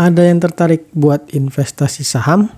Ada 0.00 0.32
yang 0.32 0.40
tertarik 0.40 0.88
buat 0.96 1.28
investasi 1.28 2.08
saham? 2.08 2.48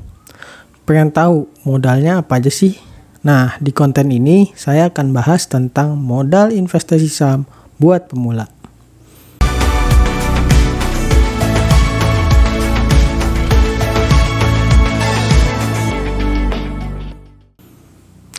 Pengen 0.86 1.10
tahu 1.10 1.50
modalnya 1.66 2.22
apa 2.22 2.38
aja 2.38 2.54
sih? 2.54 2.78
Nah, 3.26 3.58
di 3.58 3.74
konten 3.74 4.14
ini 4.14 4.54
saya 4.54 4.86
akan 4.86 5.10
bahas 5.10 5.50
tentang 5.50 5.98
modal 5.98 6.54
investasi 6.54 7.10
saham 7.10 7.42
buat 7.82 8.06
pemula. 8.06 8.46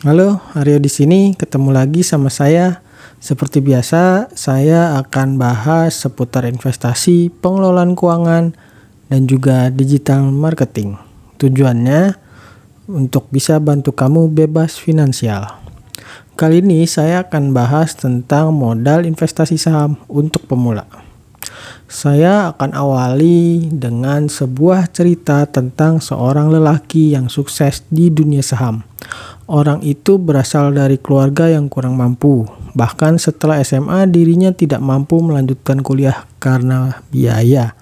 Halo, 0.00 0.40
Aryo 0.56 0.80
di 0.80 0.88
sini 0.88 1.36
ketemu 1.36 1.76
lagi 1.76 2.00
sama 2.00 2.32
saya. 2.32 2.80
Seperti 3.20 3.60
biasa, 3.60 4.32
saya 4.32 4.96
akan 4.96 5.36
bahas 5.36 5.92
seputar 5.92 6.48
investasi, 6.48 7.28
pengelolaan 7.44 7.92
keuangan, 7.92 8.63
dan 9.08 9.28
juga 9.28 9.68
digital 9.68 10.28
marketing. 10.28 10.96
Tujuannya 11.40 12.16
untuk 12.88 13.28
bisa 13.32 13.56
bantu 13.60 13.92
kamu 13.96 14.28
bebas 14.32 14.76
finansial. 14.76 15.64
Kali 16.34 16.66
ini 16.66 16.82
saya 16.90 17.22
akan 17.22 17.54
bahas 17.54 17.94
tentang 17.94 18.50
modal 18.50 19.06
investasi 19.06 19.54
saham 19.54 19.94
untuk 20.10 20.50
pemula. 20.50 20.82
Saya 21.86 22.50
akan 22.50 22.74
awali 22.74 23.70
dengan 23.70 24.26
sebuah 24.26 24.90
cerita 24.90 25.46
tentang 25.46 26.02
seorang 26.02 26.50
lelaki 26.50 27.14
yang 27.14 27.30
sukses 27.30 27.86
di 27.86 28.10
dunia 28.10 28.42
saham. 28.42 28.82
Orang 29.46 29.84
itu 29.86 30.18
berasal 30.18 30.74
dari 30.74 30.98
keluarga 30.98 31.52
yang 31.52 31.70
kurang 31.70 31.94
mampu. 31.94 32.48
Bahkan 32.74 33.22
setelah 33.22 33.62
SMA 33.62 34.10
dirinya 34.10 34.50
tidak 34.50 34.82
mampu 34.82 35.22
melanjutkan 35.22 35.84
kuliah 35.84 36.26
karena 36.42 37.04
biaya. 37.14 37.78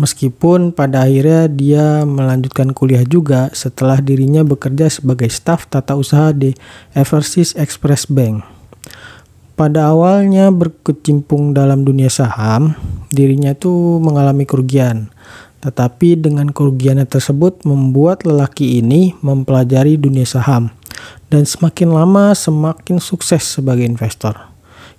Meskipun 0.00 0.72
pada 0.72 1.04
akhirnya 1.04 1.44
dia 1.44 2.08
melanjutkan 2.08 2.72
kuliah 2.72 3.04
juga 3.04 3.52
setelah 3.52 4.00
dirinya 4.00 4.40
bekerja 4.40 4.88
sebagai 4.88 5.28
staf 5.28 5.68
tata 5.68 5.92
usaha 5.92 6.32
di 6.32 6.56
Eversys 6.96 7.52
Express 7.52 8.08
Bank. 8.08 8.40
Pada 9.60 9.92
awalnya 9.92 10.48
berkecimpung 10.48 11.52
dalam 11.52 11.84
dunia 11.84 12.08
saham, 12.08 12.72
dirinya 13.12 13.52
itu 13.52 14.00
mengalami 14.00 14.48
kerugian. 14.48 15.12
Tetapi 15.60 16.16
dengan 16.16 16.48
kerugiannya 16.48 17.04
tersebut 17.04 17.68
membuat 17.68 18.24
lelaki 18.24 18.80
ini 18.80 19.12
mempelajari 19.20 20.00
dunia 20.00 20.24
saham 20.24 20.72
dan 21.28 21.44
semakin 21.44 21.92
lama 21.92 22.32
semakin 22.32 22.96
sukses 23.04 23.44
sebagai 23.44 23.84
investor. 23.84 24.48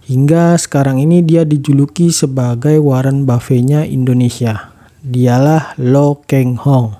Hingga 0.05 0.61
sekarang 0.61 1.01
ini 1.01 1.25
dia 1.25 1.41
dijuluki 1.41 2.13
sebagai 2.13 2.77
Warren 2.77 3.25
Buffett-nya 3.25 3.89
Indonesia 3.89 4.70
dialah 5.01 5.73
Lo 5.81 6.21
Keng 6.29 6.61
Hong. 6.61 6.93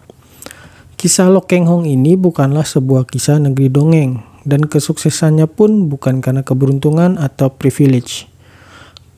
Kisah 0.98 1.30
Lo 1.30 1.46
Keng 1.46 1.70
Hong 1.70 1.86
ini 1.86 2.18
bukanlah 2.18 2.66
sebuah 2.66 3.06
kisah 3.06 3.38
negeri 3.38 3.70
dongeng 3.70 4.26
dan 4.42 4.66
kesuksesannya 4.66 5.46
pun 5.46 5.86
bukan 5.86 6.18
karena 6.18 6.42
keberuntungan 6.42 7.22
atau 7.22 7.54
privilege. 7.54 8.26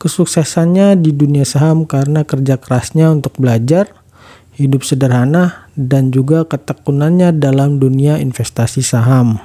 Kesuksesannya 0.04 1.00
di 1.00 1.16
dunia 1.16 1.48
saham 1.48 1.88
karena 1.88 2.28
kerja 2.28 2.60
kerasnya 2.60 3.08
untuk 3.08 3.40
belajar, 3.40 3.88
hidup 4.60 4.84
sederhana, 4.84 5.72
dan 5.80 6.12
juga 6.12 6.44
ketekunannya 6.44 7.40
dalam 7.40 7.80
dunia 7.80 8.20
investasi 8.20 8.84
saham. 8.84 9.40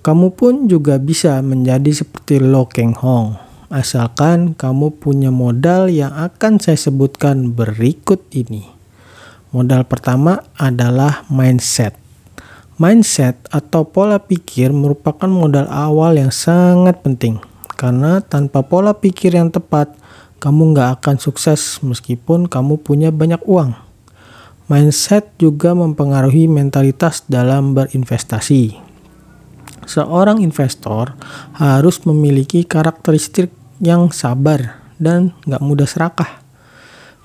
Kamu 0.00 0.32
pun 0.32 0.72
juga 0.72 0.96
bisa 0.96 1.36
menjadi 1.44 1.92
seperti 1.92 2.40
Lo 2.40 2.64
Keng 2.64 2.96
Hong 2.96 3.49
asalkan 3.70 4.58
kamu 4.58 4.98
punya 4.98 5.30
modal 5.30 5.86
yang 5.86 6.10
akan 6.10 6.58
saya 6.58 6.76
sebutkan 6.76 7.54
berikut 7.54 8.20
ini. 8.34 8.66
Modal 9.54 9.86
pertama 9.86 10.42
adalah 10.58 11.24
mindset. 11.30 11.94
Mindset 12.76 13.38
atau 13.54 13.86
pola 13.86 14.18
pikir 14.18 14.74
merupakan 14.74 15.30
modal 15.30 15.70
awal 15.70 16.18
yang 16.18 16.34
sangat 16.34 16.98
penting 17.00 17.38
karena 17.80 18.20
tanpa 18.20 18.60
pola 18.60 18.92
pikir 18.92 19.32
yang 19.32 19.48
tepat, 19.48 19.96
kamu 20.36 20.76
nggak 20.76 21.00
akan 21.00 21.16
sukses 21.16 21.80
meskipun 21.80 22.44
kamu 22.44 22.76
punya 22.76 23.08
banyak 23.08 23.40
uang. 23.48 23.72
Mindset 24.68 25.32
juga 25.40 25.72
mempengaruhi 25.72 26.44
mentalitas 26.44 27.24
dalam 27.24 27.72
berinvestasi. 27.72 28.76
Seorang 29.88 30.44
investor 30.44 31.16
harus 31.56 32.04
memiliki 32.04 32.68
karakteristik 32.68 33.48
yang 33.80 34.12
sabar 34.12 34.78
dan 35.00 35.32
nggak 35.48 35.64
mudah 35.64 35.88
serakah. 35.88 36.44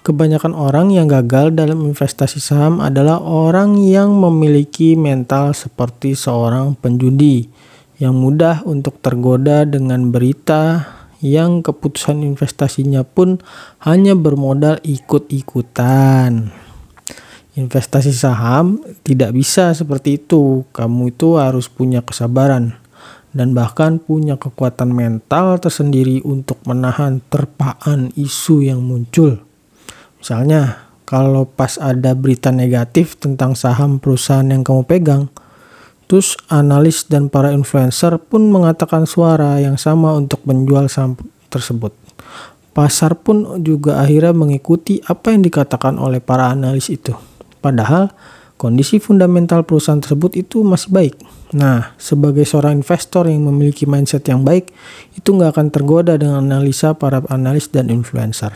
Kebanyakan 0.05 0.53
orang 0.55 0.93
yang 0.93 1.11
gagal 1.11 1.51
dalam 1.51 1.83
investasi 1.83 2.39
saham 2.39 2.79
adalah 2.79 3.19
orang 3.19 3.81
yang 3.81 4.13
memiliki 4.15 4.93
mental 4.93 5.51
seperti 5.51 6.13
seorang 6.13 6.77
penjudi 6.77 7.49
yang 7.97 8.15
mudah 8.15 8.61
untuk 8.69 9.01
tergoda 9.01 9.65
dengan 9.65 10.13
berita 10.13 10.93
yang 11.25 11.65
keputusan 11.65 12.21
investasinya 12.21 13.01
pun 13.01 13.41
hanya 13.81 14.13
bermodal 14.13 14.77
ikut-ikutan. 14.85 16.53
Investasi 17.55 18.13
saham 18.13 18.83
tidak 19.01 19.33
bisa 19.33 19.73
seperti 19.73 20.21
itu. 20.21 20.67
Kamu 20.69 21.09
itu 21.15 21.39
harus 21.41 21.65
punya 21.65 22.05
kesabaran 22.05 22.77
dan 23.35 23.51
bahkan 23.51 23.99
punya 23.99 24.39
kekuatan 24.39 24.95
mental 24.95 25.59
tersendiri 25.59 26.23
untuk 26.23 26.63
menahan 26.63 27.19
terpaan 27.27 28.15
isu 28.15 28.63
yang 28.63 28.79
muncul. 28.79 29.43
Misalnya, 30.23 30.87
kalau 31.03 31.43
pas 31.43 31.75
ada 31.75 32.15
berita 32.15 32.49
negatif 32.49 33.19
tentang 33.19 33.53
saham 33.53 33.99
perusahaan 33.99 34.47
yang 34.47 34.63
kamu 34.63 34.87
pegang, 34.87 35.27
terus 36.07 36.39
analis 36.47 37.03
dan 37.05 37.27
para 37.27 37.51
influencer 37.51 38.15
pun 38.23 38.47
mengatakan 38.49 39.03
suara 39.03 39.59
yang 39.59 39.75
sama 39.75 40.15
untuk 40.15 40.41
menjual 40.47 40.87
saham 40.87 41.19
tersebut. 41.51 41.91
Pasar 42.71 43.19
pun 43.19 43.63
juga 43.63 43.99
akhirnya 43.99 44.31
mengikuti 44.31 45.03
apa 45.05 45.35
yang 45.35 45.43
dikatakan 45.43 45.99
oleh 45.99 46.23
para 46.23 46.51
analis 46.51 46.87
itu. 46.87 47.11
Padahal 47.59 48.11
kondisi 48.55 49.03
fundamental 49.03 49.67
perusahaan 49.67 49.99
tersebut 49.99 50.39
itu 50.39 50.63
masih 50.63 50.89
baik. 50.91 51.15
Nah, 51.55 51.95
sebagai 51.99 52.43
seorang 52.43 52.83
investor 52.83 53.27
yang 53.27 53.47
memiliki 53.47 53.87
mindset 53.87 54.27
yang 54.27 54.43
baik, 54.43 54.71
itu 55.15 55.29
nggak 55.31 55.55
akan 55.55 55.67
tergoda 55.71 56.15
dengan 56.15 56.47
analisa 56.51 56.95
para 56.95 57.23
analis 57.31 57.67
dan 57.71 57.91
influencer. 57.91 58.51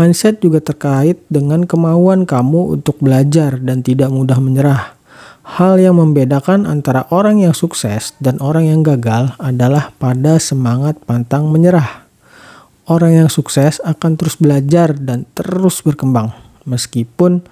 Mindset 0.00 0.40
juga 0.40 0.64
terkait 0.64 1.20
dengan 1.28 1.68
kemauan 1.68 2.24
kamu 2.24 2.80
untuk 2.80 2.96
belajar 3.04 3.60
dan 3.60 3.84
tidak 3.84 4.08
mudah 4.08 4.40
menyerah. 4.40 4.96
Hal 5.42 5.76
yang 5.76 5.98
membedakan 5.98 6.64
antara 6.64 7.04
orang 7.10 7.42
yang 7.42 7.52
sukses 7.52 8.14
dan 8.22 8.38
orang 8.38 8.70
yang 8.72 8.80
gagal 8.80 9.34
adalah 9.42 9.90
pada 9.98 10.38
semangat 10.38 10.96
pantang 11.02 11.50
menyerah. 11.50 12.06
Orang 12.86 13.12
yang 13.14 13.28
sukses 13.28 13.82
akan 13.82 14.16
terus 14.16 14.38
belajar 14.38 14.94
dan 14.94 15.26
terus 15.34 15.82
berkembang, 15.82 16.30
meskipun 16.66 17.42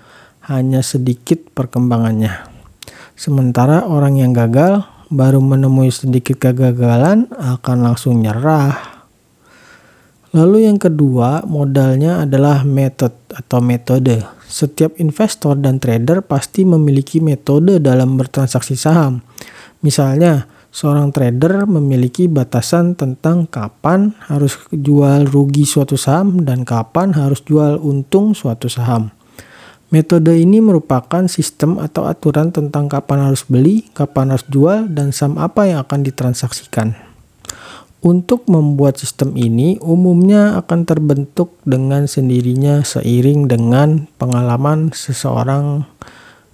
hanya 0.48 0.80
sedikit 0.80 1.52
perkembangannya. 1.52 2.48
Sementara 3.18 3.84
orang 3.84 4.16
yang 4.16 4.32
gagal 4.32 4.86
baru 5.10 5.42
menemui 5.42 5.90
sedikit 5.92 6.38
kegagalan 6.38 7.28
akan 7.36 7.76
langsung 7.84 8.22
nyerah. 8.22 9.04
Lalu 10.30 10.70
yang 10.70 10.78
kedua, 10.78 11.42
modalnya 11.42 12.22
adalah 12.22 12.62
metode 12.62 13.18
atau 13.34 13.58
metode. 13.58 14.22
Setiap 14.46 14.94
investor 15.02 15.58
dan 15.58 15.82
trader 15.82 16.22
pasti 16.22 16.62
memiliki 16.62 17.18
metode 17.18 17.82
dalam 17.82 18.14
bertransaksi 18.14 18.78
saham. 18.78 19.26
Misalnya, 19.82 20.46
seorang 20.70 21.10
trader 21.10 21.66
memiliki 21.66 22.30
batasan 22.30 22.94
tentang 22.94 23.50
kapan 23.50 24.14
harus 24.30 24.54
jual 24.70 25.26
rugi 25.26 25.66
suatu 25.66 25.98
saham 25.98 26.46
dan 26.46 26.62
kapan 26.62 27.10
harus 27.10 27.42
jual 27.42 27.82
untung 27.82 28.30
suatu 28.32 28.70
saham. 28.70 29.10
Metode 29.90 30.38
ini 30.38 30.62
merupakan 30.62 31.26
sistem 31.26 31.82
atau 31.82 32.06
aturan 32.06 32.54
tentang 32.54 32.86
kapan 32.86 33.26
harus 33.26 33.42
beli, 33.42 33.90
kapan 33.90 34.30
harus 34.30 34.46
jual, 34.46 34.86
dan 34.86 35.10
saham 35.10 35.34
apa 35.42 35.66
yang 35.66 35.82
akan 35.82 36.06
ditransaksikan. 36.06 36.94
Untuk 37.98 38.46
membuat 38.46 39.02
sistem 39.02 39.34
ini 39.34 39.82
umumnya 39.82 40.54
akan 40.62 40.86
terbentuk 40.86 41.58
dengan 41.66 42.06
sendirinya 42.06 42.86
seiring 42.86 43.50
dengan 43.50 44.06
pengalaman 44.14 44.94
seseorang 44.94 45.82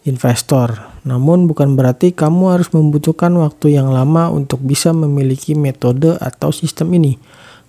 investor. 0.09 0.97
Namun 1.05 1.44
bukan 1.44 1.77
berarti 1.77 2.17
kamu 2.17 2.56
harus 2.56 2.73
membutuhkan 2.73 3.37
waktu 3.37 3.77
yang 3.77 3.93
lama 3.93 4.33
untuk 4.33 4.65
bisa 4.65 4.97
memiliki 4.97 5.53
metode 5.53 6.17
atau 6.25 6.49
sistem 6.56 6.88
ini 6.97 7.21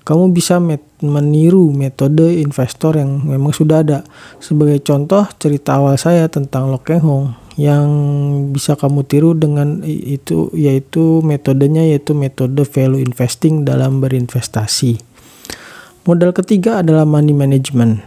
kamu 0.07 0.31
bisa 0.31 0.63
met 0.63 0.79
meniru 1.03 1.75
metode 1.75 2.39
investor 2.39 2.95
yang 2.95 3.27
memang 3.27 3.51
sudah 3.51 3.83
ada. 3.83 4.07
Sebagai 4.39 4.79
contoh, 4.79 5.27
cerita 5.35 5.75
awal 5.75 5.99
saya 5.99 6.31
tentang 6.31 6.71
Lo 6.71 6.79
Keng 6.79 7.03
Hong 7.03 7.25
yang 7.59 7.89
bisa 8.55 8.79
kamu 8.79 9.03
tiru 9.03 9.35
dengan 9.35 9.83
itu 9.83 10.47
yaitu 10.55 11.19
metodenya 11.27 11.83
yaitu 11.83 12.15
metode 12.15 12.63
value 12.63 13.03
investing 13.03 13.67
dalam 13.67 13.99
berinvestasi. 13.99 14.95
Modal 16.07 16.31
ketiga 16.31 16.79
adalah 16.79 17.03
money 17.03 17.35
management. 17.35 17.99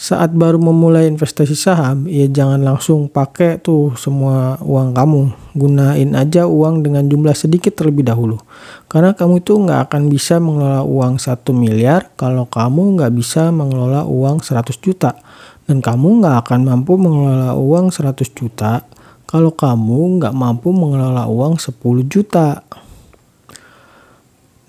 Saat 0.00 0.32
baru 0.32 0.56
memulai 0.56 1.04
investasi 1.12 1.52
saham, 1.52 2.08
ya 2.08 2.24
jangan 2.24 2.64
langsung 2.64 3.12
pakai 3.12 3.60
tuh 3.60 3.92
semua 4.00 4.56
uang 4.64 4.96
kamu. 4.96 5.22
Gunain 5.52 6.16
aja 6.16 6.48
uang 6.48 6.80
dengan 6.80 7.04
jumlah 7.04 7.36
sedikit 7.36 7.76
terlebih 7.76 8.08
dahulu. 8.08 8.40
Karena 8.88 9.12
kamu 9.12 9.44
itu 9.44 9.60
nggak 9.60 9.92
akan 9.92 10.08
bisa 10.08 10.40
mengelola 10.40 10.80
uang 10.88 11.20
1 11.20 11.44
miliar 11.52 12.08
kalau 12.16 12.48
kamu 12.48 12.96
nggak 12.96 13.12
bisa 13.12 13.52
mengelola 13.52 14.08
uang 14.08 14.40
100 14.40 14.80
juta. 14.80 15.20
Dan 15.68 15.84
kamu 15.84 16.24
nggak 16.24 16.48
akan 16.48 16.60
mampu 16.64 16.96
mengelola 16.96 17.52
uang 17.60 17.92
100 17.92 18.24
juta 18.32 18.88
kalau 19.28 19.52
kamu 19.52 20.16
nggak 20.16 20.32
mampu 20.32 20.72
mengelola 20.72 21.28
uang 21.28 21.60
10 21.60 21.76
juta 22.08 22.64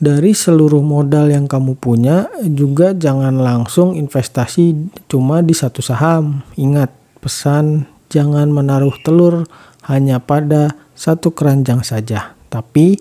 dari 0.02 0.34
seluruh 0.34 0.82
modal 0.82 1.30
yang 1.30 1.46
kamu 1.46 1.78
punya 1.78 2.26
juga 2.42 2.98
jangan 2.98 3.38
langsung 3.38 3.94
investasi 3.94 4.90
cuma 5.06 5.46
di 5.46 5.54
satu 5.54 5.86
saham. 5.86 6.42
Ingat 6.58 6.90
pesan 7.22 7.86
jangan 8.10 8.50
menaruh 8.50 8.98
telur 9.06 9.46
hanya 9.86 10.18
pada 10.18 10.74
satu 10.98 11.30
keranjang 11.30 11.86
saja. 11.86 12.34
Tapi 12.50 12.98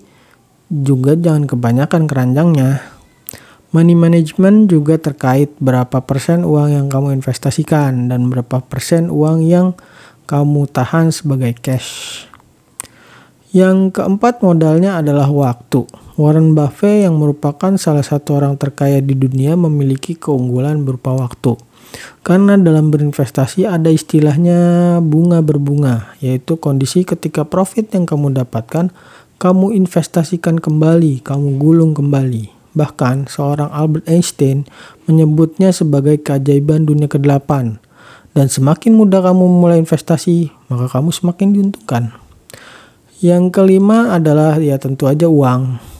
juga 0.69 1.17
jangan 1.17 1.49
kebanyakan 1.49 2.05
keranjangnya. 2.05 2.85
Money 3.73 3.97
management 3.97 4.69
juga 4.69 5.01
terkait 5.01 5.49
berapa 5.57 6.05
persen 6.05 6.45
uang 6.45 6.69
yang 6.69 6.87
kamu 6.91 7.17
investasikan 7.17 8.13
dan 8.13 8.29
berapa 8.29 8.61
persen 8.61 9.09
uang 9.09 9.41
yang 9.41 9.73
kamu 10.29 10.69
tahan 10.69 11.09
sebagai 11.09 11.57
cash. 11.57 12.23
Yang 13.51 13.95
keempat 13.97 14.45
modalnya 14.45 15.01
adalah 15.01 15.27
waktu. 15.27 15.87
Warren 16.19 16.51
Buffett 16.51 17.07
yang 17.07 17.15
merupakan 17.15 17.71
salah 17.79 18.03
satu 18.03 18.35
orang 18.35 18.59
terkaya 18.59 18.99
di 18.99 19.15
dunia 19.15 19.55
memiliki 19.55 20.11
keunggulan 20.19 20.83
berupa 20.83 21.15
waktu. 21.15 21.55
Karena 22.19 22.59
dalam 22.59 22.91
berinvestasi 22.91 23.63
ada 23.63 23.87
istilahnya 23.87 24.99
bunga 24.99 25.39
berbunga, 25.39 26.11
yaitu 26.19 26.59
kondisi 26.59 27.07
ketika 27.07 27.47
profit 27.47 27.95
yang 27.95 28.03
kamu 28.03 28.35
dapatkan, 28.35 28.91
kamu 29.39 29.71
investasikan 29.71 30.59
kembali, 30.59 31.23
kamu 31.23 31.55
gulung 31.55 31.95
kembali. 31.95 32.51
Bahkan 32.75 33.31
seorang 33.31 33.71
Albert 33.71 34.07
Einstein 34.07 34.67
menyebutnya 35.07 35.71
sebagai 35.71 36.19
keajaiban 36.19 36.87
dunia 36.87 37.07
ke-8. 37.07 37.79
Dan 38.31 38.47
semakin 38.47 38.95
mudah 38.95 39.19
kamu 39.23 39.43
memulai 39.43 39.79
investasi, 39.79 40.51
maka 40.71 40.87
kamu 40.87 41.11
semakin 41.11 41.47
diuntungkan. 41.51 42.15
Yang 43.19 43.51
kelima 43.51 44.15
adalah 44.15 44.55
ya 44.59 44.79
tentu 44.79 45.07
aja 45.07 45.27
uang. 45.27 45.91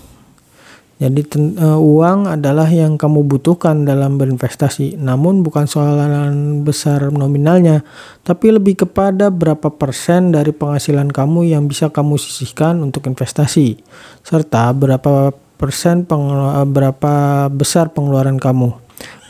Jadi 1.02 1.26
uh, 1.58 1.82
uang 1.82 2.30
adalah 2.30 2.70
yang 2.70 2.94
kamu 2.94 3.26
butuhkan 3.26 3.90
dalam 3.90 4.22
berinvestasi. 4.22 5.02
Namun 5.02 5.42
bukan 5.42 5.66
soalan 5.66 6.62
besar 6.62 7.10
nominalnya, 7.10 7.82
tapi 8.22 8.54
lebih 8.54 8.86
kepada 8.86 9.34
berapa 9.34 9.74
persen 9.74 10.30
dari 10.30 10.54
penghasilan 10.54 11.10
kamu 11.10 11.58
yang 11.58 11.66
bisa 11.66 11.90
kamu 11.90 12.22
sisihkan 12.22 12.78
untuk 12.86 13.10
investasi, 13.10 13.82
serta 14.22 14.70
berapa 14.78 15.34
persen 15.58 16.06
uh, 16.06 16.70
berapa 16.70 17.50
besar 17.50 17.90
pengeluaran 17.98 18.38
kamu. 18.38 18.78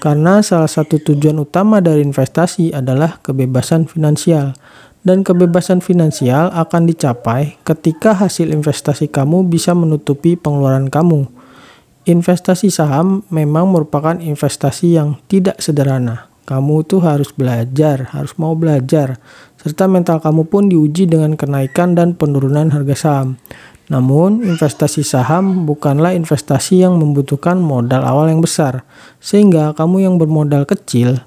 Karena 0.04 0.44
salah 0.44 0.68
satu 0.68 1.00
tujuan 1.00 1.40
utama 1.40 1.80
dari 1.80 2.04
investasi 2.04 2.76
adalah 2.76 3.24
kebebasan 3.24 3.88
finansial 3.88 4.60
dan 5.08 5.24
kebebasan 5.24 5.80
finansial 5.80 6.52
akan 6.52 6.84
dicapai 6.90 7.56
ketika 7.64 8.12
hasil 8.12 8.52
investasi 8.52 9.08
kamu 9.08 9.48
bisa 9.48 9.72
menutupi 9.72 10.36
pengeluaran 10.36 10.92
kamu. 10.92 11.41
Investasi 12.02 12.74
saham 12.74 13.22
memang 13.30 13.70
merupakan 13.70 14.18
investasi 14.18 14.98
yang 14.98 15.22
tidak 15.30 15.62
sederhana. 15.62 16.34
Kamu 16.50 16.82
tuh 16.82 16.98
harus 17.06 17.30
belajar, 17.30 18.10
harus 18.10 18.34
mau 18.42 18.58
belajar, 18.58 19.22
serta 19.62 19.86
mental 19.86 20.18
kamu 20.18 20.50
pun 20.50 20.66
diuji 20.66 21.06
dengan 21.06 21.38
kenaikan 21.38 21.94
dan 21.94 22.18
penurunan 22.18 22.74
harga 22.74 22.96
saham. 22.98 23.38
Namun, 23.94 24.42
investasi 24.42 25.06
saham 25.06 25.70
bukanlah 25.70 26.18
investasi 26.18 26.82
yang 26.82 26.98
membutuhkan 26.98 27.62
modal 27.62 28.02
awal 28.02 28.34
yang 28.34 28.42
besar, 28.42 28.82
sehingga 29.22 29.78
kamu 29.78 30.02
yang 30.02 30.16
bermodal 30.18 30.66
kecil, 30.66 31.22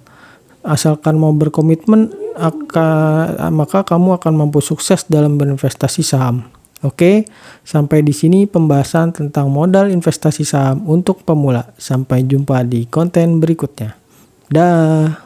asalkan 0.67 1.23
mau 1.23 1.31
berkomitmen 1.31 2.11
maka 3.55 3.87
kamu 3.87 4.19
akan 4.19 4.32
mampu 4.35 4.59
sukses 4.59 5.06
dalam 5.06 5.38
berinvestasi 5.38 6.03
saham. 6.03 6.50
Oke, 6.84 7.25
sampai 7.64 8.04
di 8.04 8.12
sini 8.12 8.44
pembahasan 8.44 9.16
tentang 9.16 9.48
modal 9.48 9.88
investasi 9.88 10.44
saham 10.44 10.84
untuk 10.84 11.25
pemula. 11.25 11.72
Sampai 11.81 12.28
jumpa 12.28 12.60
di 12.60 12.84
konten 12.84 13.40
berikutnya. 13.40 13.96
Dah. 14.52 15.24